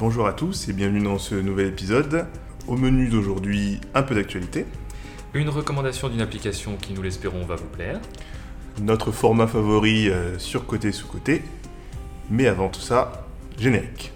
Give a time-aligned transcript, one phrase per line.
[0.00, 2.26] Bonjour à tous et bienvenue dans ce nouvel épisode.
[2.66, 4.64] Au menu d'aujourd'hui, un peu d'actualité.
[5.34, 8.00] Une recommandation d'une application qui, nous l'espérons, va vous plaire.
[8.80, 11.42] Notre format favori euh, sur côté sous côté.
[12.30, 13.26] Mais avant tout ça,
[13.58, 14.14] générique.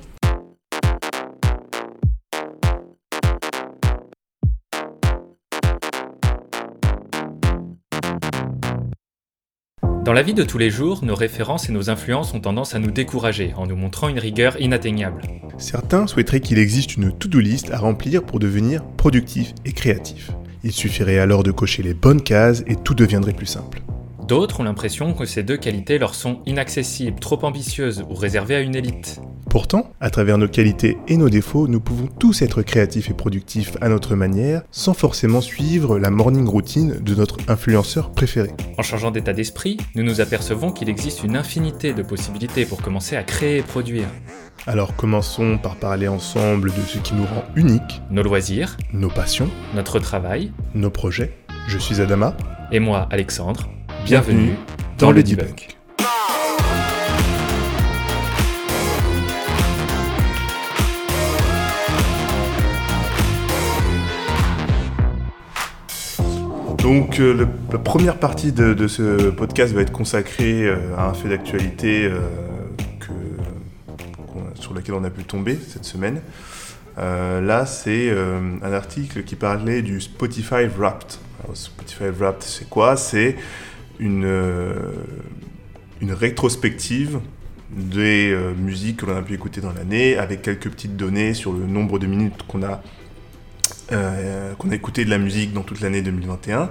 [10.04, 12.78] Dans la vie de tous les jours, nos références et nos influences ont tendance à
[12.78, 15.22] nous décourager en nous montrant une rigueur inatteignable.
[15.56, 20.30] Certains souhaiteraient qu'il existe une to-do list à remplir pour devenir productif et créatif.
[20.62, 23.80] Il suffirait alors de cocher les bonnes cases et tout deviendrait plus simple.
[24.26, 28.60] D'autres ont l'impression que ces deux qualités leur sont inaccessibles, trop ambitieuses ou réservées à
[28.60, 29.20] une élite.
[29.50, 33.76] Pourtant, à travers nos qualités et nos défauts, nous pouvons tous être créatifs et productifs
[33.82, 38.50] à notre manière, sans forcément suivre la morning routine de notre influenceur préféré.
[38.78, 43.16] En changeant d'état d'esprit, nous nous apercevons qu'il existe une infinité de possibilités pour commencer
[43.16, 44.08] à créer et produire.
[44.66, 49.50] Alors commençons par parler ensemble de ce qui nous rend uniques, Nos loisirs, nos passions,
[49.74, 51.36] notre travail, nos projets.
[51.68, 52.34] Je suis Adama.
[52.72, 53.68] et moi, Alexandre.
[54.04, 54.54] Bienvenue
[54.98, 55.76] dans le debunk.
[66.78, 71.06] Donc euh, le- la première partie de, de ce podcast va être consacrée euh, à
[71.08, 72.20] un fait d'actualité euh,
[74.54, 76.20] sur lequel on a pu tomber cette semaine.
[76.96, 78.10] Là, c'est
[78.62, 81.18] un article qui parlait du Spotify Wrapped.
[81.42, 82.96] Alors, Spotify Wrapped, c'est quoi?
[82.96, 83.36] C'est
[83.98, 84.92] une, euh,
[86.00, 87.20] une rétrospective
[87.70, 91.52] des euh, musiques que l'on a pu écouter dans l'année, avec quelques petites données sur
[91.52, 92.82] le nombre de minutes qu'on a,
[93.92, 96.70] euh, qu'on a écouté de la musique dans toute l'année 2021,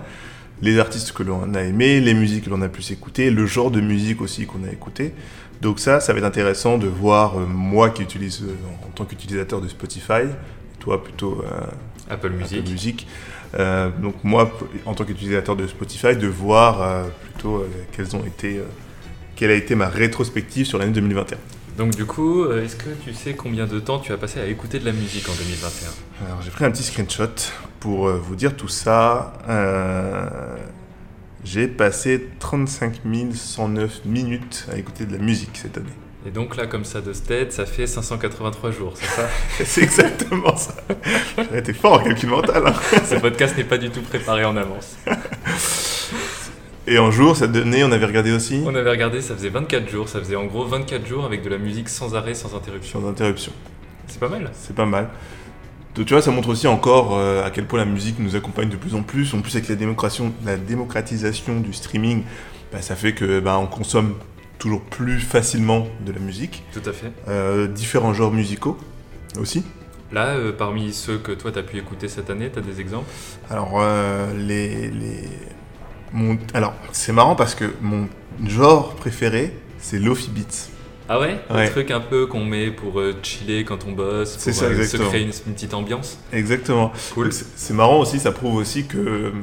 [0.62, 3.72] les artistes que l'on a aimés, les musiques que l'on a pu s'écouter, le genre
[3.72, 5.14] de musique aussi qu'on a écouté.
[5.62, 8.44] Donc ça, ça va être intéressant de voir, euh, moi qui utilise
[8.86, 10.24] en tant qu'utilisateur de Spotify,
[10.80, 11.44] toi plutôt
[12.10, 12.60] Apple Music.
[12.60, 13.08] Apple Music.
[13.56, 14.52] Euh, donc moi,
[14.86, 18.62] en tant qu'utilisateur de Spotify, de voir euh, plutôt euh, quelles ont été,
[19.36, 21.38] quelle a été ma rétrospective sur l'année 2021.
[21.78, 24.78] Donc du coup, est-ce que tu sais combien de temps tu as passé à écouter
[24.78, 27.34] de la musique en 2021 Alors j'ai pris un petit screenshot
[27.80, 29.34] pour vous dire tout ça.
[31.44, 33.02] J'ai passé 35
[33.34, 35.90] 109 minutes à écouter de la musique cette année.
[36.26, 39.28] Et donc là, comme ça de ce tête, ça fait 583 jours, c'est ça
[39.66, 40.74] C'est exactement ça.
[41.54, 42.64] Été fort en calcul mental.
[42.66, 42.74] hein.
[43.06, 44.96] Ce podcast n'est pas du tout préparé en avance.
[46.88, 49.90] Et en jour, cette donnée, on avait regardé aussi On avait regardé, ça faisait 24
[49.90, 53.02] jours, ça faisait en gros 24 jours avec de la musique sans arrêt, sans interruption.
[53.02, 53.52] sans interruption.
[54.08, 54.50] C'est pas mal.
[54.54, 55.10] C'est pas mal.
[55.96, 58.70] Donc, tu vois, ça montre aussi encore euh, à quel point la musique nous accompagne
[58.70, 59.34] de plus en plus.
[59.34, 62.24] En plus, avec la, démocratisation, la démocratisation du streaming,
[62.72, 64.16] bah, ça fait que bah, on consomme
[64.60, 66.64] toujours plus facilement de la musique.
[66.74, 67.12] Tout à fait.
[67.28, 68.78] Euh, différents genres musicaux
[69.40, 69.64] aussi.
[70.12, 73.10] Là, euh, parmi ceux que toi t'as pu écouter cette année, t'as des exemples?
[73.50, 75.28] Alors, euh, les, les...
[76.12, 76.38] Mon...
[76.54, 78.08] Alors, c'est marrant parce que mon
[78.46, 80.70] genre préféré, c'est Lofi Beats.
[81.10, 81.66] Ah ouais, Ouais.
[81.66, 84.98] Le truc un peu qu'on met pour euh, chiller quand on bosse, pour ça, se
[84.98, 86.18] créer une, une petite ambiance.
[86.32, 86.94] Exactement.
[87.14, 87.32] Cool.
[87.34, 89.34] C'est marrant aussi, ça prouve aussi que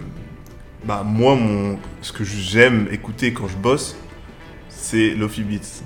[0.85, 3.97] bah, moi, mon, ce que j'aime écouter quand je bosse,
[4.81, 5.83] c'est Lofi Beats.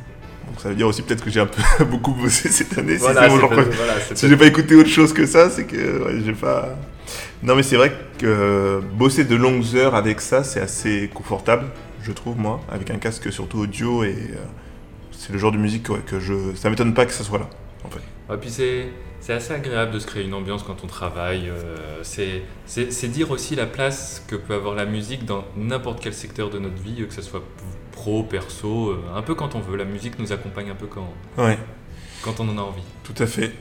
[0.46, 2.98] Donc ça veut dire aussi peut-être que j'ai un peu beaucoup bossé cette année.
[2.98, 6.32] si pas- voilà, si j'ai pas écouté autre chose que ça, c'est que ouais, j'ai
[6.32, 6.76] pas.
[7.42, 11.66] Non, mais c'est vrai que euh, bosser de longues heures avec ça, c'est assez confortable,
[12.02, 14.36] je trouve, moi, avec un casque surtout audio et euh,
[15.12, 16.34] c'est le genre de musique ouais, que je.
[16.54, 17.48] Ça m'étonne pas que ça soit là,
[17.84, 18.00] en fait.
[18.32, 18.86] Et puis c'est
[19.20, 21.48] c'est assez agréable de se créer une ambiance quand on travaille.
[21.48, 26.00] euh, c'est c'est c'est dire aussi la place que peut avoir la musique dans n'importe
[26.00, 27.42] quel secteur de notre vie, que ce soit
[27.94, 29.76] pro, perso, euh, un peu quand on veut.
[29.76, 31.58] La musique nous accompagne un peu quand, Ouais.
[32.22, 32.82] quand on en a envie.
[33.04, 33.52] Tout à fait.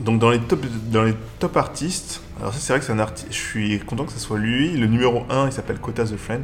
[0.00, 2.98] Donc dans les top, dans les top artistes, alors ça c'est vrai que c'est un
[2.98, 4.76] artiste, je suis content que ce soit lui.
[4.76, 6.42] Le numéro 1, il s'appelle Kota the Friend.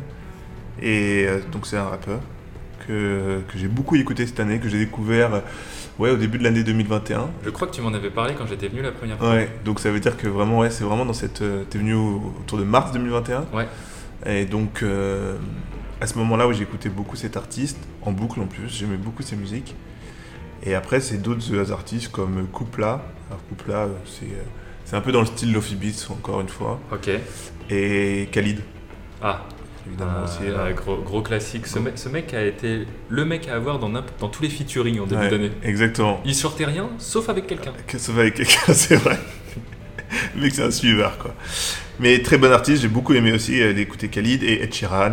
[0.81, 2.21] Et euh, donc c'est un rappeur
[2.87, 5.41] que, que j'ai beaucoup écouté cette année, que j'ai découvert euh,
[5.99, 7.29] ouais, au début de l'année 2021.
[7.45, 9.31] Je crois que tu m'en avais parlé quand j'étais venu la première fois.
[9.31, 11.43] Ouais, donc ça veut dire que vraiment, ouais, c'est vraiment dans cette...
[11.43, 13.47] euh, T'es venu au- autour de mars 2021.
[13.53, 13.67] Ouais.
[14.27, 14.83] Et donc
[16.01, 19.37] à ce moment-là où écouté beaucoup cet artiste, en boucle en plus, j'aimais beaucoup ses
[19.37, 19.75] musiques.
[20.63, 23.03] Et après, c'est d'autres euh, artistes comme Koupla.
[23.31, 24.43] Alors Koupla, euh, c'est euh,
[24.85, 26.81] c'est un peu dans le style Lofi Beats, encore une fois.
[26.93, 27.09] Ok.
[27.71, 28.61] Et Khalid,
[29.23, 29.45] Ah,
[29.87, 30.39] évidemment un- aussi.
[30.49, 31.67] un euh, gros, gros classique.
[31.67, 33.91] Ce, mec- ce mec a été le mec à avoir dans,
[34.29, 35.51] tous les featuring en début ouais, d'année.
[35.63, 36.21] Exactement.
[36.25, 37.73] Il sortait rien, sauf avec quelqu'un.
[38.13, 39.19] Va avec quelqu'un, c'est vrai.
[40.35, 41.35] Le mec, c'est un suiveur, quoi.
[42.01, 45.13] Mais très bon artiste, j'ai beaucoup aimé aussi d'écouter Khalid et Ed Sheeran.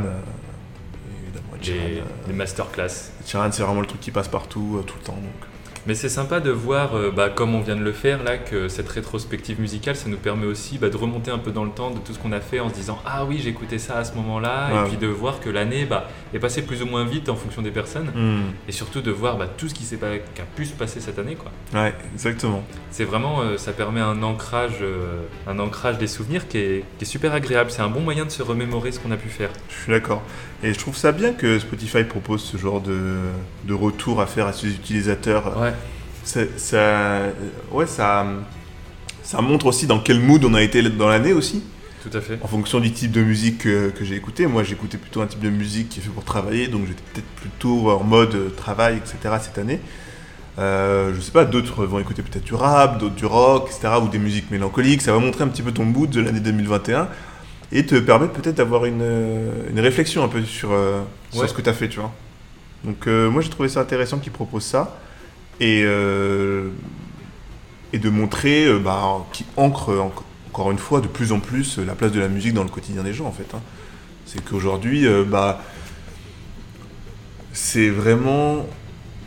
[1.70, 3.12] Euh, Les, les masterclass.
[3.26, 5.14] Sheeran, c'est vraiment le truc qui passe partout, euh, tout le temps.
[5.14, 5.50] Donc.
[5.88, 8.68] Mais c'est sympa de voir, euh, bah, comme on vient de le faire là, que
[8.68, 11.92] cette rétrospective musicale, ça nous permet aussi bah, de remonter un peu dans le temps
[11.92, 14.14] de tout ce qu'on a fait en se disant ah oui j'écoutais ça à ce
[14.16, 14.86] moment-là, Ouais.
[14.86, 17.62] et puis de voir que l'année bah, est passée plus ou moins vite en fonction
[17.62, 18.52] des personnes, Hmm.
[18.68, 21.00] et surtout de voir bah, tout ce qui s'est pas- qui a pu se passer
[21.00, 21.52] cette année quoi.
[21.74, 22.64] Ouais, exactement.
[22.92, 27.04] C'est vraiment, euh, ça permet un ancrage, euh, un ancrage des souvenirs qui est, qui
[27.04, 27.72] est super agréable.
[27.72, 29.52] C'est un bon moyen de se remémorer ce qu'on a pu faire.
[29.70, 30.22] Je suis d'accord.
[30.64, 33.18] Et je trouve ça bien que Spotify propose ce genre de,
[33.66, 35.56] de retour à faire à ses utilisateurs.
[35.62, 35.72] Ouais.
[36.28, 37.30] Ça, ça-
[37.72, 38.26] ouais, ça,
[39.24, 41.64] ça montre aussi dans quel mood on a été dans l'année aussi,
[42.04, 42.38] Tout à fait.
[42.44, 44.46] en fonction du type de musique que, que j'ai écouté.
[44.46, 47.30] Moi, j'écoutais plutôt un type de musique qui est fait pour travailler, donc j'étais peut-être
[47.38, 49.36] plutôt en mode euh, travail, etc.
[49.42, 49.80] cette année.
[50.60, 53.94] Euh, je sais pas, d'autres vont écouter peut-être du rap, d'autres du rock, etc.
[54.04, 55.02] ou des musiques mélancoliques.
[55.04, 57.08] Ça va montrer un petit peu ton mood de l'année 2021
[57.72, 61.02] et te permettre peut-être d'avoir une, euh, une réflexion un peu sur, euh,
[61.32, 62.12] sur ce que tu as fait, tu vois.
[62.84, 64.98] Donc euh, moi j'ai trouvé ça intéressant qu'ils proposent ça
[65.60, 66.70] et, euh,
[67.94, 70.14] et de montrer, euh, bah, qui ancre en-
[70.50, 72.70] encore une fois de plus en plus euh, la place de la musique dans le
[72.70, 73.48] quotidien des gens en fait.
[73.56, 73.62] hein.
[74.26, 75.62] C'est qu'aujourd'hui, euh, bah,
[77.54, 78.66] c'est vraiment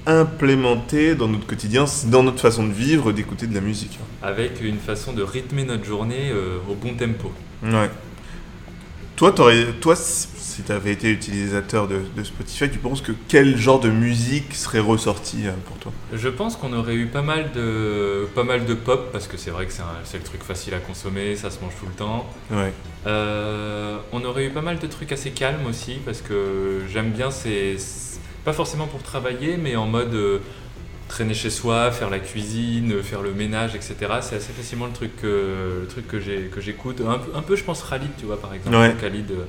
[0.07, 3.99] implémenté dans notre quotidien, dans notre façon de vivre, d'écouter de la musique.
[4.03, 4.27] hein.
[4.27, 7.33] Avec une façon de rythmer notre journée euh, au bon tempo.
[7.63, 7.91] Ouais.
[9.21, 9.35] Toi,
[9.83, 13.91] toi si tu avais été utilisateur de, de Spotify, tu penses que quel genre de
[13.91, 15.93] musique serait ressorti euh, pour toi?
[16.15, 19.51] Je pense qu'on aurait eu pas mal de, pas mal de pop, parce que c'est
[19.51, 19.73] vrai que
[20.05, 22.27] c'est le truc facile à consommer, ça se mange tout le temps.
[22.51, 22.73] Ouais.
[23.07, 27.31] Euh, on aurait eu pas mal de trucs assez calmes aussi, parce que j'aime bien,
[27.31, 30.39] c'est c'est pas forcément pour travailler, mais en mode euh,
[31.11, 33.95] traîner chez soi, faire la cuisine, faire le ménage, etc.
[34.23, 37.01] C'est assez facilement le truc, que- le truc que j'ai- que j'écoute.
[37.07, 38.77] Un, peu- un peu, je pense, Khalid, tu vois, par exemple.
[38.77, 38.95] Ouais.
[39.01, 39.45] Khalid, euh,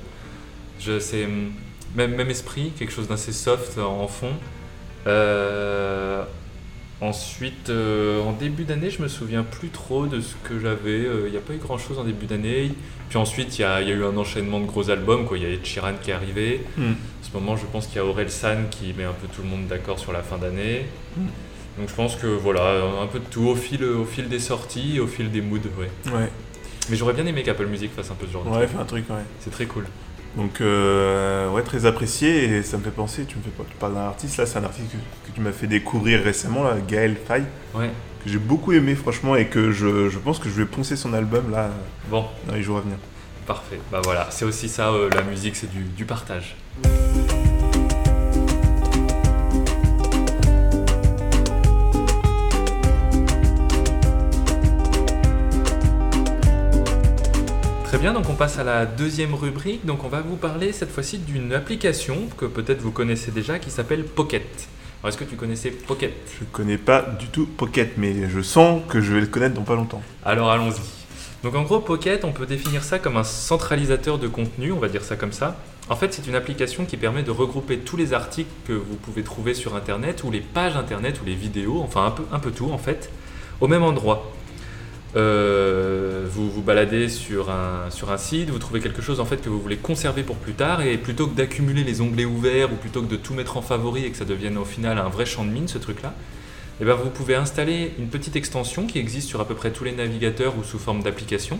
[0.79, 1.51] je, c'est hum,
[1.95, 4.33] même, même esprit, quelque chose d'assez soft en fond.
[5.07, 6.23] Euh,
[6.99, 11.05] ensuite, euh, en début d'année, je me souviens plus trop de ce que j'avais.
[11.05, 12.71] Euh, Il n'y a pas eu grand chose en début d'année.
[13.09, 15.27] Puis ensuite, il y a, il y a eu un enchaînement de gros albums.
[15.35, 16.61] Il y a Ed Sheeran qui est arrivé.
[16.77, 16.91] Hmm.
[16.93, 19.41] En ce moment, je pense qu'il y a Aurel San qui met un peu tout
[19.41, 20.85] le monde d'accord sur la fin d'année.
[21.17, 21.21] Mm.
[21.77, 24.99] Donc je pense que voilà, un peu de tout au fil, au fil des sorties,
[24.99, 25.57] au fil des moods.
[25.79, 26.11] Ouais.
[26.13, 26.29] Ouais.
[26.89, 28.69] Mais j'aurais bien aimé qu'Apple Music fasse un peu ce genre de Ouais, truc.
[28.71, 29.15] fais un truc, ouais.
[29.39, 29.85] C'est très cool.
[30.37, 33.75] Donc, euh, ouais, très apprécié et ça me fait penser, tu me fais pas, tu
[33.75, 36.75] parles d'un artiste, là, c'est un artiste que, que tu m'as fait découvrir récemment, là,
[36.87, 37.43] Gaël Faye,
[37.75, 37.89] Ouais.
[38.23, 41.13] que j'ai beaucoup aimé, franchement, et que je, je pense que je vais poncer son
[41.13, 41.69] album, là,
[42.09, 42.95] Bon, dans les jours à venir.
[43.45, 43.79] parfait.
[43.91, 46.55] Bah voilà, c'est aussi ça, euh, la musique, c'est du, du partage.
[57.91, 59.85] Très bien, donc on passe à la deuxième rubrique.
[59.85, 63.69] Donc on va vous parler cette fois-ci d'une application que peut-être vous connaissez déjà qui
[63.69, 64.45] s'appelle Pocket.
[65.03, 66.13] Alors est-ce que tu connaissais Pocket?
[66.39, 69.63] Je connais pas du tout Pocket, mais je sens que je vais le connaître dans
[69.63, 70.01] pas longtemps.
[70.23, 70.79] Alors allons-y.
[71.43, 74.87] Donc en gros, Pocket, on peut définir ça comme un centralisateur de contenu, on va
[74.87, 75.57] dire ça comme ça.
[75.89, 79.23] En fait, c'est une application qui permet de regrouper tous les articles que vous pouvez
[79.23, 82.51] trouver sur Internet, ou les pages Internet, ou les vidéos, enfin un peu, un peu
[82.51, 83.11] tout en fait,
[83.59, 84.31] au même endroit.
[85.17, 89.41] Euh, vous vous baladez sur un, sur un site, vous trouvez quelque chose en fait
[89.41, 92.75] que vous voulez conserver pour plus tard, et plutôt que d'accumuler les onglets ouverts, ou
[92.75, 95.25] plutôt que de tout mettre en favori et que ça devienne au final un vrai
[95.25, 96.13] champ de mine, ce truc-là,
[96.79, 99.83] eh ben, vous pouvez installer une petite extension qui existe sur à peu près tous
[99.83, 101.59] les navigateurs ou sous forme d'application.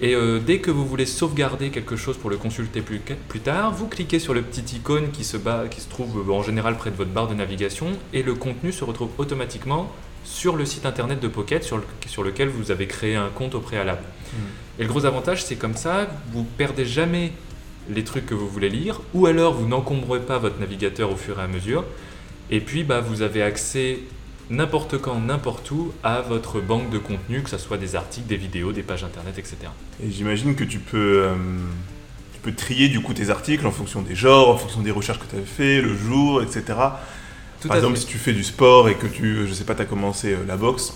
[0.00, 3.72] Et euh, dès que vous voulez sauvegarder quelque chose pour le consulter plus, plus tard,
[3.72, 6.90] vous cliquez sur le petit icône qui se, bat, qui se trouve en général près
[6.90, 9.90] de votre barre de navigation et le contenu se retrouve automatiquement
[10.24, 13.54] sur le site internet de Pocket sur, le- sur lequel vous avez créé un compte
[13.54, 14.02] au préalable.
[14.78, 17.32] Et le gros avantage, c'est comme ça, vous perdez jamais
[17.90, 21.40] les trucs que vous voulez lire, ou alors vous n'encombrez pas votre navigateur au fur
[21.40, 21.84] et à mesure,
[22.50, 24.00] et puis bah, vous avez accès
[24.50, 28.36] n'importe quand, n'importe où à votre banque de contenu, que ce soit des articles, des
[28.36, 29.56] vidéos, des pages internet, etc.
[30.04, 31.34] Et j'imagine que tu peux, euh,
[32.34, 35.18] tu peux trier du coup tes articles en fonction des genres, en fonction des recherches
[35.18, 36.62] que tu avais fait, le jour, etc.
[37.60, 38.02] Tout par exemple, fait.
[38.02, 40.44] si tu fais du sport et que tu, je sais pas, tu as commencé euh,
[40.46, 40.94] la boxe,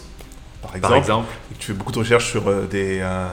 [0.60, 3.26] par exemple, Par exemple, et que tu fais beaucoup de recherches sur, euh, des, euh,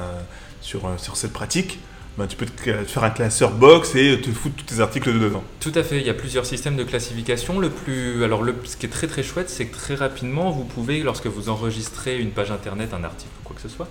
[0.62, 1.79] sur, sur cette pratique,
[2.17, 5.19] ben, tu peux te faire un classeur box et te foutre tous tes articles de
[5.19, 5.43] dedans.
[5.59, 7.59] Tout à fait, il y a plusieurs systèmes de classification.
[7.59, 10.65] Le plus, alors le, ce qui est très très chouette, c'est que très rapidement, vous
[10.65, 13.88] pouvez, lorsque vous enregistrez une page internet, un article ou quoi que ce soit,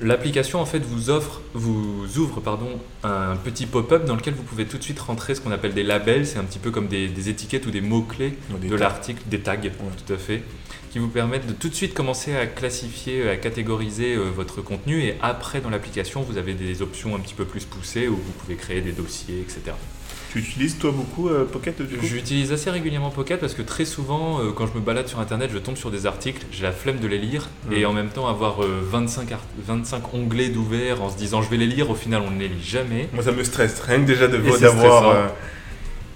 [0.00, 4.66] l'application en fait vous offre, vous ouvre pardon, un petit pop-up dans lequel vous pouvez
[4.66, 6.26] tout de suite rentrer ce qu'on appelle des labels.
[6.26, 9.56] C'est un petit peu comme des, des étiquettes ou des mots-clés de l'article, des tags,
[9.56, 10.42] tout à fait,
[10.90, 15.02] qui vous permettent de tout de suite commencer à classifier, à catégoriser euh, votre contenu.
[15.02, 18.32] Et après, dans l'application, vous avez des options un petit peu plus poussées où vous
[18.38, 19.72] pouvez créer des dossiers, etc.
[20.32, 22.06] Tu utilises toi beaucoup euh, Pocket du coup?
[22.06, 25.50] J'utilise assez régulièrement Pocket parce que très souvent, euh, quand je me balade sur internet,
[25.52, 27.72] je tombe sur des articles, j'ai la flemme de les lire Mm.
[27.72, 31.50] et en même temps avoir euh, 25, art- 25 onglets d'ouvert en se disant je
[31.50, 33.08] vais les lire, au final on ne les lit jamais.
[33.12, 35.26] Moi ça me stresse, rien que déjà de d'avoir euh,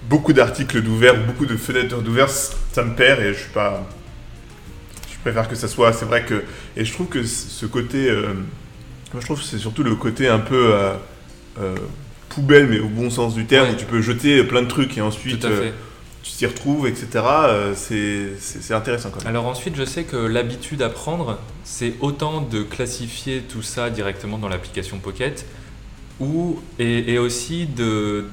[0.09, 3.85] beaucoup d'articles d'ouvert, beaucoup de fenêtres d'ouvert, ça me perd et je suis pas.
[5.11, 5.91] Je préfère que ça soit.
[5.91, 6.43] C'est vrai que.
[6.77, 8.09] Et je trouve que ce côté.
[9.11, 10.73] moi je trouve que c'est surtout le côté un peu.
[10.73, 11.75] euh,
[12.29, 13.73] poubelle, mais au bon sens du terme, Ouais.
[13.75, 15.71] où tu peux jeter plein de trucs et ensuite euh,
[16.23, 17.07] tu t'y retrouves, etc.
[17.23, 19.27] euh, c'est intéressant quand même.
[19.27, 24.37] Alors ensuite, je sais que l'habitude à prendre, c'est autant de classifier tout ça directement
[24.37, 25.45] dans l'application Pocket,
[26.19, 28.25] ou, et, et aussi de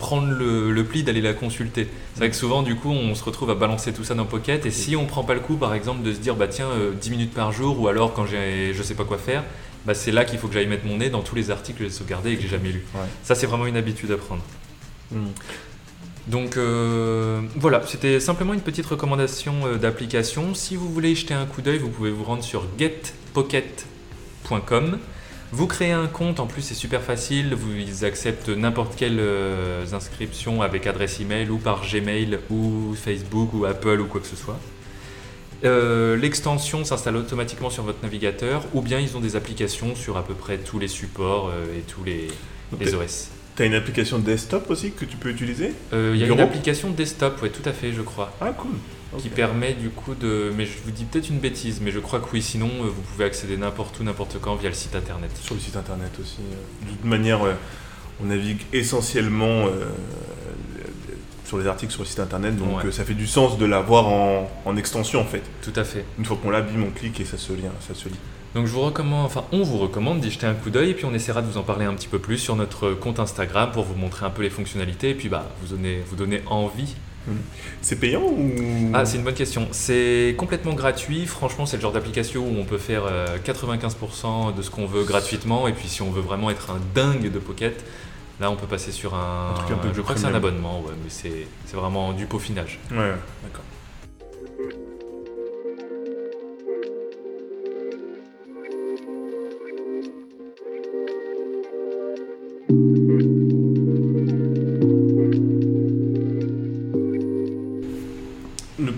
[0.00, 1.86] prendre le, le pli d'aller la consulter.
[2.14, 4.66] C'est vrai que souvent, du coup, on se retrouve à balancer tout ça dans Pocket,
[4.66, 6.90] et si on prend pas le coup, par exemple, de se dire, bah tiens, euh,
[7.00, 9.44] 10 minutes par jour, ou alors quand j'ai je sais pas quoi faire,
[9.86, 11.84] bah c'est là qu'il faut que j'aille mettre mon nez dans tous les articles que
[11.84, 12.84] j'ai sauvegardés et que j'ai jamais lus.
[12.94, 13.02] Ouais.
[13.22, 14.42] Ça, c'est vraiment une habitude à prendre.
[15.12, 15.26] Mm.
[16.26, 20.54] Donc euh, voilà, c'était simplement une petite recommandation euh, d'application.
[20.54, 24.98] Si vous voulez y jeter un coup d'œil, vous pouvez vous rendre sur getpocket.com.
[25.52, 29.84] Vous créez un compte, en plus c'est super facile, vous, ils acceptent n'importe quelle euh,
[29.92, 34.36] inscription avec adresse email ou par Gmail ou Facebook ou Apple ou quoi que ce
[34.36, 34.60] soit.
[35.64, 40.24] Euh, L'extension s'installe automatiquement sur votre navigateur ou bien ils ont des applications sur à
[40.24, 42.28] peu près tous les supports euh, et tous les,
[42.94, 43.28] OS.
[43.56, 45.72] T'as une application desktop aussi que tu peux utiliser?
[45.92, 48.72] Euh, Il y a une application desktop, ouais, tout à fait, je crois, Ah cool.
[49.18, 50.52] Qui permet du coup de.
[50.56, 53.02] Mais je vous dis peut-être une bêtise, mais je crois que oui, sinon euh, vous
[53.12, 55.30] pouvez accéder n'importe où, n'importe quand via le site internet.
[55.42, 56.38] Sur le site internet aussi.
[56.40, 56.86] euh.
[56.86, 57.40] De toute manière,
[58.22, 59.86] on navigue essentiellement euh,
[61.44, 62.92] sur les articles sur le site internet, donc Ouais.
[62.92, 65.42] ça fait du sens de l'avoir en, en extension en fait.
[65.62, 66.04] Tout à fait.
[66.18, 67.62] Une fois qu'on l'a, bim, on clique et ça se lit.
[67.80, 68.14] Ça se lit.
[68.54, 71.04] Donc je vous recommande, enfin on vous recommande d'y jeter un coup d'œil et puis
[71.04, 73.84] on essaiera de vous en parler un petit peu plus sur notre compte Instagram pour
[73.84, 76.94] vous montrer un peu les fonctionnalités et puis bah vous donner, vous donner envie.
[77.82, 78.50] C'est payant ou?
[78.94, 79.68] Ah c'est une bonne question.
[79.72, 81.26] C'est complètement gratuit.
[81.26, 85.04] Franchement c'est le genre d'application où on peut faire euh, 95% de ce qu'on veut
[85.04, 87.84] gratuitement et puis si on veut vraiment être un dingue de Pocket,
[88.40, 89.50] là on peut passer sur un.
[89.50, 92.26] Un truc un peu je crois que c'est un abonnement, ouais, mais c'est vraiment du
[92.26, 92.78] peaufinage.
[92.90, 93.64] Ouais, d'accord.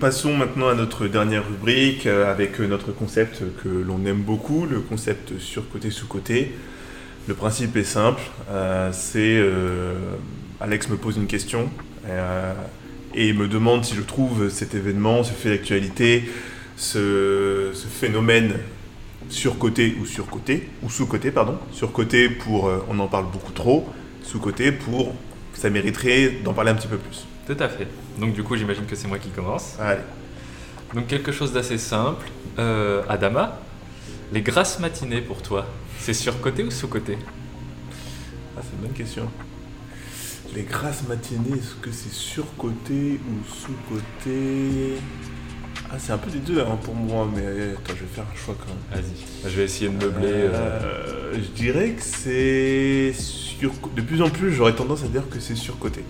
[0.03, 4.65] Passons maintenant à notre dernière rubrique euh, avec euh, notre concept que l'on aime beaucoup,
[4.65, 6.51] le concept sur-côté, sous-côté.
[7.29, 9.41] Le principe est simple, euh, c'est
[10.59, 11.69] Alex me pose une question
[13.15, 16.29] et me demande si je trouve cet événement, ce fait d'actualité,
[16.75, 18.55] ce, phénomène
[19.29, 21.57] sur-côté ou sur-côté, ou sous-côté, pardon.
[21.71, 23.87] Sur-côté pour on en parle beaucoup trop,
[24.21, 25.15] sous-côté pour
[25.53, 27.25] ça mériterait d'en parler un petit peu plus.
[27.47, 27.87] Tout à fait.
[28.19, 29.75] Donc du coup j'imagine que c'est moi qui commence.
[29.79, 30.01] Allez.
[30.93, 32.25] Donc quelque chose d'assez simple.
[32.59, 33.59] Euh, Adama,
[34.31, 35.65] les grasses matinées pour toi,
[35.99, 37.17] c'est sur-côté ou sous-côté
[38.55, 39.29] Ah, c'est une bonne question.
[40.55, 44.93] Les grasses matinées, est-ce que c'est sur-côté ou sous-côté
[45.91, 47.41] Ah, c'est un peu des deux hein, pour moi, mais
[47.73, 49.03] attends, je vais faire un choix quand même.
[49.03, 50.27] Vas-y, je vais essayer de meubler.
[50.31, 53.71] euh, Euh, je dirais que c'est sur.
[53.95, 56.03] De plus en plus, j'aurais tendance à dire que c'est sur-côté.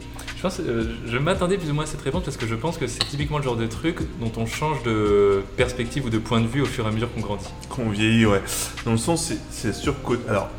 [0.45, 2.99] Euh, je m'attendais plus ou moins à cette réponse parce que je pense que c'est
[2.99, 6.61] typiquement le genre de truc dont on change de perspective ou de point de vue
[6.61, 7.47] au fur et à mesure qu'on grandit.
[7.69, 8.41] Qu'on vieillit, ouais.
[8.85, 10.29] Dans le sens, c'est- sur-côté.
[10.29, 10.49] Alors,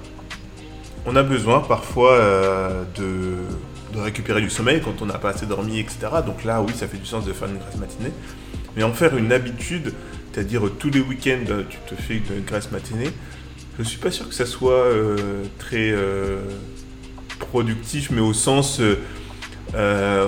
[1.06, 5.78] on a besoin parfois euh, de, récupérer du sommeil quand on n'a pas assez dormi,
[5.78, 5.98] etc.
[6.26, 8.10] Donc là, oui, ça fait du sens de faire une grasse matinée.
[8.76, 9.92] Mais en faire une habitude,
[10.32, 13.10] c'est-à-dire tous les week-ends, euh, tu te fais une grasse matinée,
[13.78, 14.86] je suis pas sûr que ça soit
[15.58, 15.92] très
[17.38, 18.80] productif, mais au sens.
[19.74, 20.26] Euh,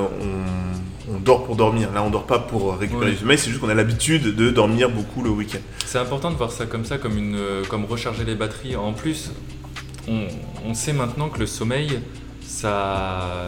[1.09, 1.91] on, on dort pour dormir.
[1.93, 3.13] Là, on dort pas pour récupérer Oui.
[3.13, 5.59] du sommeil, c'est juste qu'on a l'habitude de dormir beaucoup le week-end.
[5.85, 8.77] C'est important de voir ça comme ça, comme, une, euh, comme recharger les batteries.
[8.77, 9.31] En plus,
[10.09, 10.27] on,
[10.67, 12.01] on sait maintenant que le sommeil,
[12.43, 13.47] ça,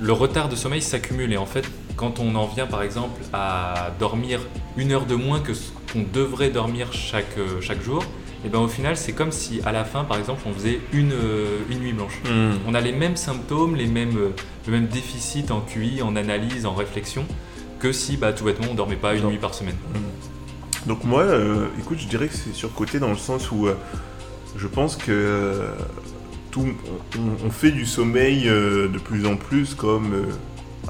[0.00, 1.32] le retard de sommeil s'accumule.
[1.32, 1.64] Et en fait,
[1.96, 4.40] quand on en vient par exemple à dormir
[4.76, 8.02] une heure de moins que ce qu'on devrait dormir chaque, euh, chaque jour,
[8.46, 11.10] et ben au final, c'est comme si à la fin, par exemple, on faisait une,
[11.12, 12.20] euh, une nuit blanche.
[12.68, 14.28] On a les mêmes symptômes, les mêmes, euh,
[14.66, 17.24] le même déficit en QI, en analyse, en réflexion,
[17.80, 19.30] que si bah, tout bêtement on dormait pas une Non.
[19.30, 19.74] nuit par semaine.
[20.86, 23.66] Donc moi, euh, écoute, je dirais que c'est surcoté dans le sens où
[24.56, 25.64] je pense que
[26.52, 26.68] tout,
[27.18, 30.26] on, on fait du sommeil de plus en plus comme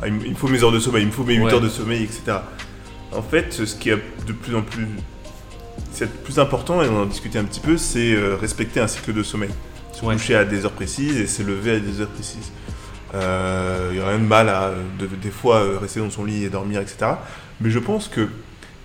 [0.03, 1.53] ah, il me faut mes heures de sommeil, il me faut mes 8 Ouais.
[1.55, 2.39] heures de sommeil, etc.
[3.13, 3.97] En fait, ce qui est
[4.27, 4.87] de plus en plus,
[5.97, 9.13] c'est plus important, et on en discutait un petit peu, c'est euh, respecter un cycle
[9.13, 9.51] de sommeil.
[9.93, 10.15] Se Ouais.
[10.15, 12.51] coucher à des heures précises et se lever à des heures précises.
[13.15, 16.25] Euh, il y a rien de mal à de- des fois euh, rester dans son
[16.27, 17.13] lit et dormir, etc.
[17.63, 18.29] Mais je pense que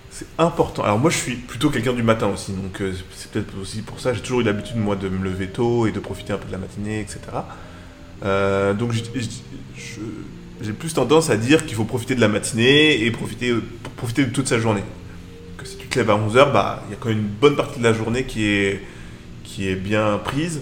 [0.09, 0.83] c'est important.
[0.83, 3.99] Alors moi je suis plutôt quelqu'un du matin aussi, donc euh, c'est peut-être aussi pour
[3.99, 4.13] ça.
[4.13, 6.51] J'ai toujours eu l'habitude moi de me lever tôt et de profiter un peu de
[6.53, 7.19] la matinée, etc.
[8.23, 13.53] Euh, donc j'ai plus tendance à dire qu'il faut profiter de la matinée et profiter,
[13.97, 14.83] profiter de toute sa journée.
[15.97, 18.45] À 11h, bah, il y a quand même une bonne partie de la journée qui
[18.47, 18.81] est,
[19.43, 20.61] qui est bien prise.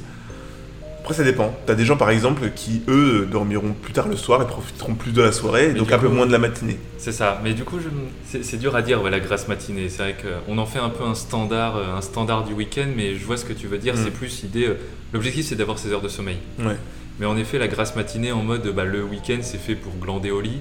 [1.02, 1.56] Après, ça dépend.
[1.66, 4.94] Tu as des gens, par exemple, qui, eux, dormiront plus tard le soir et profiteront
[4.96, 6.78] plus de la soirée, donc un peu moins de la matinée.
[6.98, 9.88] C'est ça, mais du coup, je- c'est dur à dire, ouais, la grasse matinée.
[9.90, 13.16] C'est vrai qu'on en fait un peu un standard, euh, un standard du week-end, mais
[13.16, 13.96] je vois ce que tu veux dire.
[13.96, 14.00] Mm.
[14.04, 14.68] C'est plus l'idée.
[14.68, 14.74] euh,
[15.14, 16.38] L'objectif, c'est d'avoir ses heures de sommeil.
[16.60, 16.76] Ouais.
[17.20, 20.32] Mais en effet, la grasse matinée en mode bah, le week-end, c'est fait pour glander
[20.32, 20.60] au lit.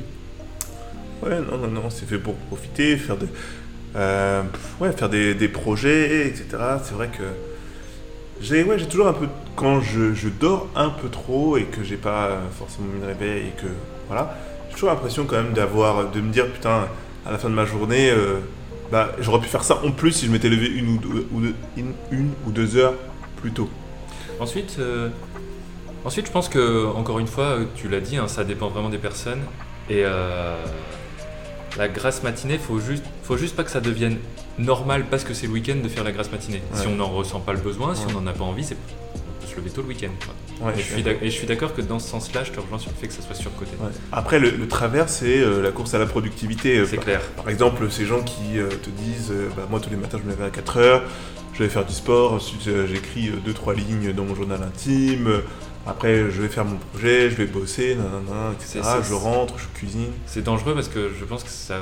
[1.23, 3.27] Ouais, non, non, non, c'est fait pour profiter, faire des,
[3.99, 4.43] euh,
[4.81, 6.47] ouais, faire des, des projets, etc.
[6.83, 7.25] C'est vrai que
[8.41, 9.27] j'ai ouais, j'ai toujours un peu,
[9.57, 13.07] quand je, je dors un peu trop et que j'ai pas euh, forcément mis de
[13.07, 13.67] réveil et que,
[14.07, 14.37] voilà,
[14.69, 16.87] j'ai toujours l'impression quand même d'avoir, de me dire, putain,
[17.27, 18.37] à la fin de ma journée, euh,
[18.93, 21.41] bah, j'aurais pu faire ça en plus si je m'étais levé une ou deux, ou
[21.41, 21.55] deux-
[22.13, 22.95] une, ou deux heures
[23.43, 23.69] plus tôt.
[24.41, 25.09] Ensuite, euh,
[26.05, 28.99] ensuite, je pense que, encore une fois, tu l'as dit, hein, ça dépend vraiment des
[28.99, 29.43] personnes.
[29.91, 30.05] Et
[31.79, 34.19] la grasse matinée, faut juste, faut juste pas que ça devienne
[34.59, 36.61] normal parce que c'est le week-end de faire la grasse matinée.
[36.75, 38.13] Si on n'en ressent pas le besoin, si Ouais.
[38.17, 38.77] on n'en a pas envie, c'est
[39.47, 40.11] se lever tôt le week-end.
[40.61, 42.59] Ouais, et, je suis d'ac- et je suis d'accord que dans ce sens-là, je te
[42.61, 43.71] rejoins sur le fait que ça soit surcoté.
[43.81, 43.91] Ouais.
[44.13, 46.79] Après, le, le travers, c'est euh, la course à la productivité.
[46.79, 47.21] euh, C'est clair.
[47.37, 50.25] Par exemple, ces gens qui euh, te disent euh, bah, Moi, tous les matins, je
[50.29, 51.03] me lève à 4 heures,
[51.55, 55.43] je vais faire du sport, ensuite j'écris 2-3 lignes dans mon journal intime,
[55.89, 58.81] après, je vais faire mon projet, je vais bosser, nanana, etc.
[59.09, 60.11] Je rentre, je cuisine.
[60.27, 61.79] C'est dangereux parce que je pense que ça,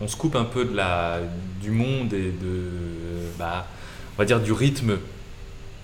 [0.00, 1.18] on se coupe un peu de la,
[1.60, 2.70] du monde et de,
[3.38, 3.66] bah,
[4.16, 4.98] on va dire du rythme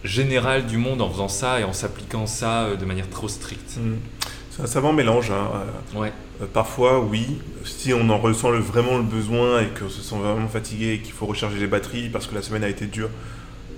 [0.05, 3.76] général du monde en faisant ça et en s'appliquant ça euh, de manière trop stricte.
[3.76, 3.97] Mm.
[4.50, 5.31] C'est un savant mélange.
[5.31, 5.49] hein.
[5.95, 6.12] Euh, Ouais.
[6.40, 10.17] euh, parfois, oui, si on en ressent le- vraiment le besoin et qu'on se sent
[10.17, 13.11] vraiment fatigué et qu'il faut recharger les batteries parce que la semaine a été dure,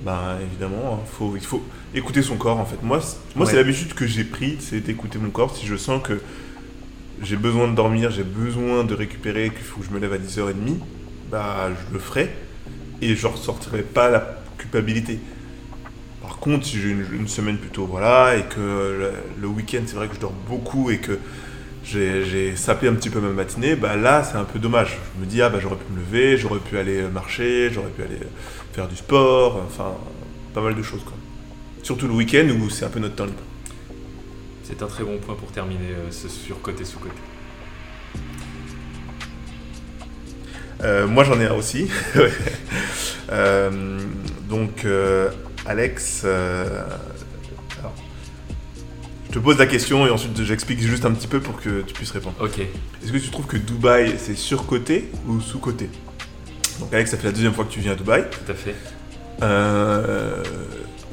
[0.04, 1.62] ben évidemment, hein, faut, il faut
[1.94, 2.82] écouter son corps en fait.
[2.82, 5.55] Moi, c'est l'habitude que j'ai pris, c'est d'écouter mon corps.
[5.57, 6.20] Si je sens que
[7.22, 10.18] j'ai besoin de dormir, j'ai besoin de récupérer, qu'il faut que je me lève à
[10.18, 10.77] 10h30,
[11.31, 12.31] bah je le ferai
[13.00, 15.18] et je ressortirai pas la culpabilité.
[16.20, 19.96] Par contre, si j'ai une, une semaine plutôt voilà et que le, le week-end c'est
[19.96, 21.18] vrai que je dors beaucoup et que
[21.85, 24.98] j'ai j'ai sapé un petit peu ma matinée, bah là c'est un peu dommage.
[25.16, 28.03] Je me dis ah bah j'aurais pu me lever, j'aurais pu aller marcher, j'aurais pu
[28.03, 28.18] aller
[28.72, 29.92] faire du sport, enfin
[30.54, 31.14] pas mal de choses quoi.
[31.82, 33.42] Surtout le week-end où c'est un peu notre temps libre.
[34.64, 37.14] C'est un très bon point pour terminer euh, ce surcoté sous-côté.
[40.82, 41.88] Euh, moi j'en ai un aussi.
[43.30, 43.98] Euh,
[44.50, 44.85] donc
[45.64, 47.94] Alex, alors,
[49.26, 51.94] je te pose la question et ensuite j'explique juste un petit peu pour que tu
[51.94, 52.35] puisses répondre.
[52.40, 52.58] Ok.
[52.58, 55.88] Est-ce que tu trouves que Dubaï c'est surcoté ou sous-coté?
[56.80, 58.24] Donc Alex, ça fait la deuxième fois que tu viens à Dubaï.
[58.30, 58.74] Tout à fait.
[59.42, 60.42] Euh,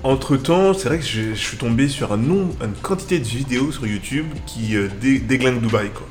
[0.04, 3.26] entre temps, c'est vrai que je, je suis tombé sur un nombre, une quantité de
[3.26, 6.08] vidéos sur YouTube qui euh, dé- déglinguent Dubaï, quoi.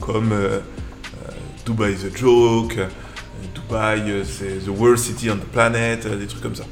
[0.00, 1.32] Comme euh, euh,
[1.64, 2.88] Dubai is a joke, euh,
[3.54, 6.64] Dubaï c'est the worst city on the planet, des trucs comme ça.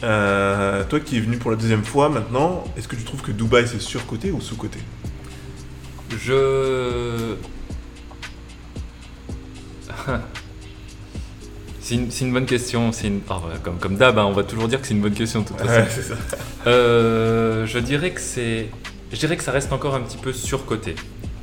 [0.00, 3.66] Toi qui es venu pour la deuxième fois maintenant, est-ce que tu trouves que Dubaï
[3.68, 4.80] c'est surcoté ou sous-coté?
[6.18, 7.36] Je.
[11.84, 12.92] C'est une, bonne question.
[12.92, 13.20] C'est une...
[13.28, 15.42] ah, voilà, comme comme d'hab, hein, on va toujours dire que c'est une bonne question
[15.42, 15.82] de toute façon.
[15.82, 16.14] Ouais, c'est ça.
[16.66, 18.70] Euh, je dirais que c'est,
[19.12, 20.94] je dirais que ça reste encore un petit peu surcoté.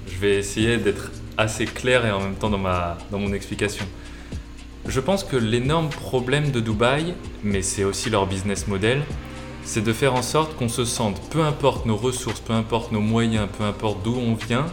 [0.08, 3.86] Je vais essayer d'être assez clair et en même temps dans ma, dans mon explication.
[4.88, 9.04] Je pense que l'énorme problème de Dubaï, mais c'est aussi leur business model,
[9.64, 13.00] c'est de faire en sorte qu'on se sente, peu importe nos ressources, peu importe nos
[13.00, 14.66] moyens, peu importe d'où on vient,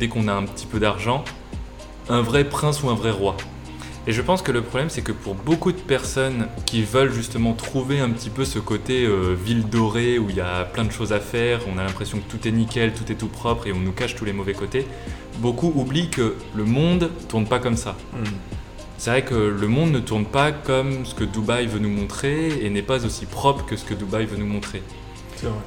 [0.00, 1.24] dès qu'on a un petit peu d'argent,
[2.08, 3.36] un vrai prince ou un vrai roi.
[4.06, 7.54] Et je pense que le problème, c'est que pour beaucoup de personnes qui veulent justement
[7.54, 10.92] trouver un petit peu ce côté euh, ville dorée où il y a plein de
[10.92, 13.72] choses à faire, on a l'impression que tout est nickel, tout est tout propre et
[13.72, 14.86] on nous cache tous les mauvais côtés,
[15.38, 17.96] beaucoup oublient que le monde tourne pas comme ça.
[18.12, 18.24] Hmm.
[18.98, 22.64] C'est vrai que le monde ne tourne pas comme ce que Dubaï veut nous montrer
[22.64, 24.82] et n'est pas aussi propre que ce que Dubaï veut nous montrer.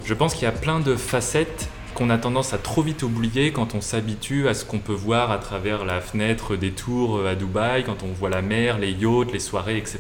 [0.06, 3.52] Je pense qu'il y a plein de facettes qu'on a tendance à trop vite oublier
[3.52, 7.34] quand on s'habitue à ce qu'on peut voir à travers la fenêtre des tours à
[7.34, 10.00] Dubaï, quand on voit la mer, les yachts, les soirées, etc.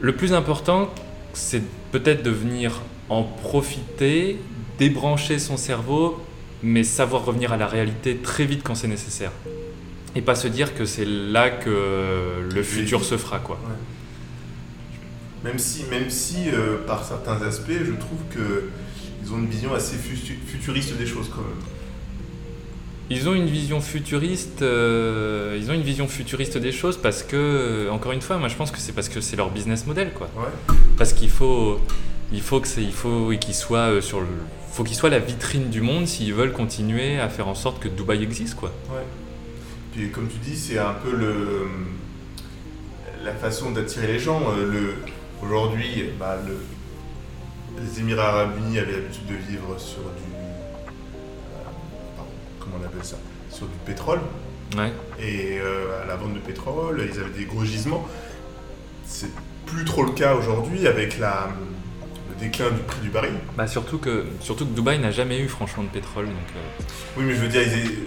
[0.00, 0.88] Le plus important,
[1.34, 4.38] c'est peut-être de venir en profiter,
[4.78, 6.24] débrancher son cerveau,
[6.62, 9.32] mais savoir revenir à la réalité très vite quand c'est nécessaire.
[10.14, 13.60] Et pas se dire que c'est là que le futur se fera, quoi.
[15.44, 18.70] Même si, même si euh, par certains aspects, je trouve que
[19.26, 21.58] ils ont une vision assez futuriste des choses quand même.
[23.10, 24.62] Ils ont une vision futuriste.
[24.62, 28.48] Euh, ils ont une vision futuriste des choses parce que, euh, encore une fois, moi
[28.48, 30.28] je pense que c'est parce que c'est leur business model, quoi.
[30.96, 31.80] Parce qu'il faut,
[32.32, 34.28] il faut que il faut qu'ils soient euh, sur le,
[34.72, 37.88] faut qu'ils soient la vitrine du monde s'ils veulent continuer à faire en sorte que
[37.88, 38.72] Dubaï existe, quoi.
[38.90, 39.04] Ouais.
[39.92, 41.66] Puis comme tu dis, c'est un peu le,
[43.24, 44.40] la façon d'attirer les gens.
[44.56, 44.94] Le,
[45.42, 46.56] aujourd'hui, bah, le,
[47.80, 50.36] les Émirats Arabes Unis avaient l'habitude de vivre sur du
[52.58, 53.16] comment on appelle ça,
[53.50, 54.20] sur du pétrole.
[55.18, 58.06] Et euh, à la vente de pétrole, ils avaient des gros gisements.
[59.06, 59.30] C'est
[59.64, 61.48] plus trop le cas aujourd'hui avec la,
[62.28, 63.32] le déclin du prix du baril.
[63.56, 66.26] Bah surtout que, surtout que Dubaï n'a jamais eu franchement de pétrole.
[66.26, 66.82] Donc, euh.
[67.16, 67.62] Oui, mais je veux dire,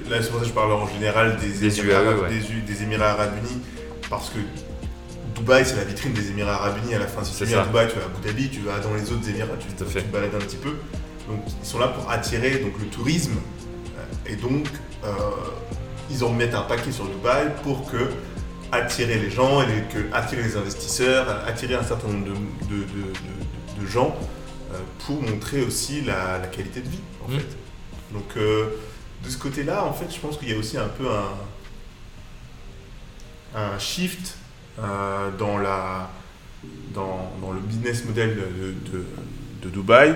[0.09, 2.29] là c'est pour ça que je parle en général des, Émirats, Arabes,
[2.67, 3.61] des, Émirats Arabes Unis,
[4.09, 4.39] parce que
[5.39, 7.23] Dubaï c'est la vitrine des Émirats Arabes Unis à la fin.
[7.23, 9.27] Si tu viens à Dubaï, tu vas à Abu Dhabi, tu vas dans les autres
[9.29, 10.75] Émirats, tu, tu te balades un petit peu.
[11.27, 13.35] Donc ils sont là pour attirer donc, le tourisme
[14.29, 14.67] et donc,
[15.03, 15.09] euh,
[16.09, 18.11] ils en mettent un paquet sur Dubaï pour que
[18.71, 24.15] attirer les gens, et que, attirer les investisseurs, attirer un certain nombre de, gens
[24.71, 27.39] euh, pour montrer aussi la, qualité de vie, en mmh.
[27.39, 27.57] fait.
[28.13, 28.67] Donc, euh,
[29.23, 31.07] de ce côté-là, en fait, je pense qu'il y a aussi un peu
[33.55, 34.35] un, un shift
[35.37, 36.09] dans, la,
[36.93, 38.37] dans, dans, le business model
[38.91, 40.15] de, Dubaï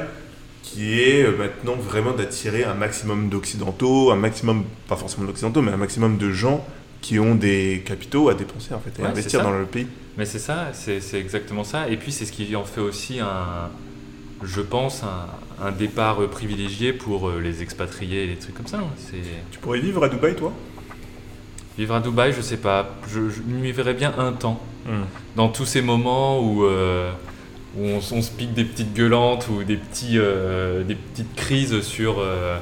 [0.64, 5.72] qui est euh, maintenant vraiment d'attirer un maximum d'occidentaux, un maximum, pas forcément d'occidentaux, mais
[5.72, 6.66] un maximum de gens
[7.02, 9.88] qui ont des capitaux à dépenser en fait et investir dans le pays.
[10.18, 11.90] Mais c'est ça, c'est exactement ça.
[11.90, 13.70] Et puis c'est ce qui en fait aussi un,
[14.42, 15.04] je pense,
[15.62, 18.78] un, départ privilégié pour euh, les expatriés et les trucs comme ça.
[18.78, 19.18] Hein.
[19.52, 20.54] Tu pourrais vivre à Dubaï toi?
[21.78, 22.96] Vivre à Dubaï, je sais pas.
[23.08, 24.62] Je, je m'y verrais bien un temps.
[24.86, 25.04] Hmm.
[25.36, 27.12] Dans tous ces moments où euh,
[27.78, 32.20] où on, se pique des petites gueulantes ou des, petits, euh, des petites crises sur
[32.20, 32.58] euh,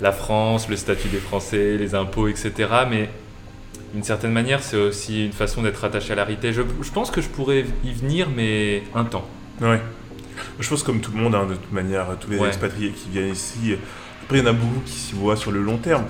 [0.00, 2.52] la France, le statut des Français, les impôts, etc.
[2.88, 3.10] Mais
[3.92, 6.52] d'une certaine manière, c'est aussi une façon d'être attaché à la réalité.
[6.52, 9.28] Je, pense que je pourrais y venir, mais un temps.
[9.60, 9.80] Ouais.
[10.58, 13.32] Je pense comme tout le monde, hein, de toute manière, tous les expatriés qui viennent
[13.32, 13.76] ici.
[14.22, 16.04] Après, il y en a beaucoup qui s'y voient sur le long terme.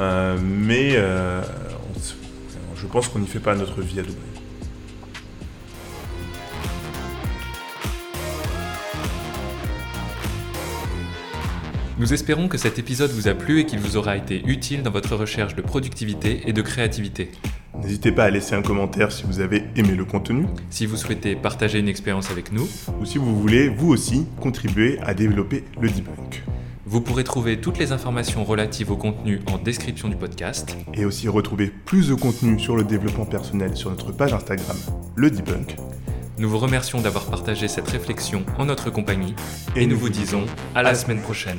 [0.00, 0.96] Euh, mais
[2.80, 4.16] je pense qu'on n'y fait pas notre vie à Dubaï.
[11.98, 14.90] Nous espérons que cet épisode vous a plu et qu'il vous aura été utile dans
[14.90, 17.30] votre recherche de productivité et de créativité.
[17.82, 20.46] N'hésitez pas à laisser un commentaire si vous avez aimé le contenu.
[20.70, 22.66] Si vous souhaitez partager une expérience avec nous.
[22.98, 26.42] Ou si vous voulez, vous aussi, contribuer à développer le debunk.
[26.90, 30.76] Vous pourrez trouver toutes les informations relatives au contenu en description du podcast.
[30.92, 34.76] Et aussi retrouver plus de contenu sur le développement personnel sur notre page Instagram,
[35.14, 35.76] le debunk.
[36.38, 39.36] Nous vous remercions d'avoir partagé cette réflexion en notre compagnie
[39.76, 41.58] et, nous vous disons à la semaine prochaine.